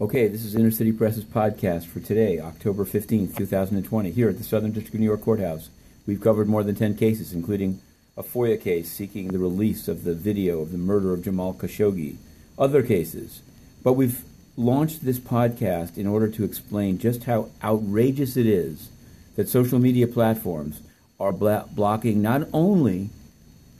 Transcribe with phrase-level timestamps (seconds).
[0.00, 4.44] Okay, this is Inner City Press's podcast for today, October 15th, 2020, here at the
[4.44, 5.68] Southern District of New York Courthouse.
[6.06, 7.82] We've covered more than 10 cases, including
[8.16, 12.16] a FOIA case seeking the release of the video of the murder of Jamal Khashoggi,
[12.58, 13.42] other cases.
[13.84, 14.24] But we've
[14.56, 18.88] launched this podcast in order to explain just how outrageous it is
[19.36, 20.80] that social media platforms
[21.20, 23.10] are bla- blocking not only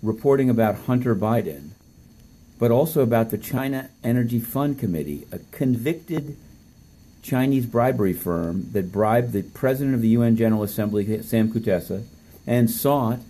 [0.00, 1.70] reporting about Hunter Biden,
[2.58, 6.36] but also about the China Energy Fund Committee, a convicted
[7.22, 12.04] Chinese bribery firm that bribed the president of the UN General Assembly, Sam Kutesa,
[12.46, 13.20] and sought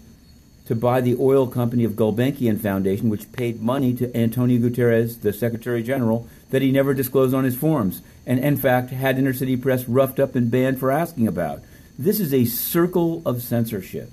[0.67, 5.33] to buy the oil company of Gulbenkian Foundation, which paid money to Antonio Guterres, the
[5.33, 9.57] Secretary General, that he never disclosed on his forms, and in fact had Inner City
[9.57, 11.63] Press roughed up and banned for asking about.
[11.99, 14.11] This is a circle of censorship.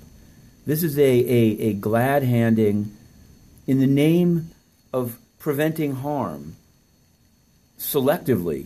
[0.65, 2.95] This is a, a, a glad handing
[3.65, 4.51] in the name
[4.93, 6.55] of preventing harm,
[7.77, 8.65] selectively,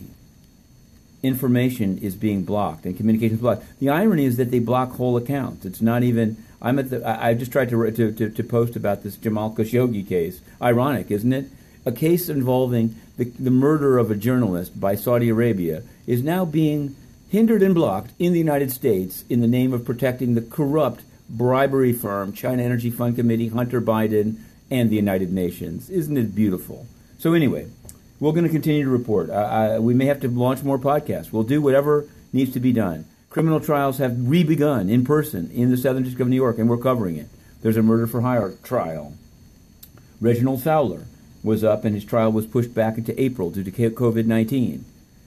[1.22, 3.64] information is being blocked and communication is blocked.
[3.80, 5.64] The irony is that they block whole accounts.
[5.64, 6.36] It's not even.
[6.60, 7.06] I'm at the.
[7.06, 10.40] I, I just tried to, to, to, to post about this Jamal Khashoggi case.
[10.60, 11.46] Ironic, isn't it?
[11.84, 16.96] A case involving the, the murder of a journalist by Saudi Arabia is now being
[17.28, 21.92] hindered and blocked in the United States in the name of protecting the corrupt bribery
[21.92, 24.36] firm, China Energy Fund Committee, Hunter Biden,
[24.70, 25.90] and the United Nations.
[25.90, 26.86] Isn't it beautiful?
[27.18, 27.68] So, anyway,
[28.20, 29.30] we're going to continue to report.
[29.30, 31.32] Uh, we may have to launch more podcasts.
[31.32, 33.06] We'll do whatever needs to be done.
[33.30, 36.78] Criminal trials have re-begun in person in the Southern District of New York, and we're
[36.78, 37.28] covering it.
[37.62, 39.14] There's a murder for hire trial.
[40.20, 41.06] Reginald Fowler
[41.42, 44.84] was up, and his trial was pushed back into April due to COVID 19.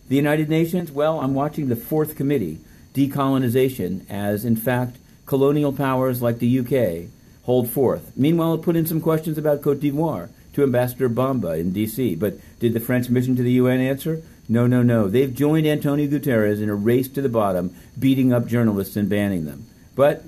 [0.07, 2.59] The United Nations, well, I'm watching the fourth committee,
[2.95, 7.11] decolonization, as in fact colonial powers like the UK
[7.49, 8.11] hold forth.
[8.15, 12.13] Meanwhile, it put in some questions about Cote d'Ivoire to Ambassador Bamba in D.C.
[12.13, 14.21] But did the French mission to the UN answer?
[14.47, 15.07] No, no, no.
[15.07, 19.45] They've joined Antonio Guterres in a race to the bottom, beating up journalists and banning
[19.45, 19.65] them.
[19.95, 20.25] But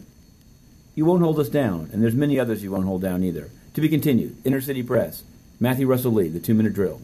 [0.96, 3.52] you won't hold us down, and there's many others you won't hold down either.
[3.76, 4.38] To be continued.
[4.44, 5.22] Inner City Press.
[5.60, 7.02] Matthew Russell Lee, the two minute drill.